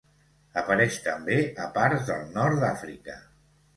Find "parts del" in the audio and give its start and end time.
1.75-2.25